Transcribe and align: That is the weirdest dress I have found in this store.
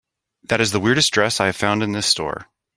That 0.41 0.59
is 0.61 0.71
the 0.71 0.79
weirdest 0.79 1.11
dress 1.13 1.39
I 1.39 1.45
have 1.45 1.55
found 1.57 1.83
in 1.83 1.91
this 1.91 2.07
store. 2.07 2.47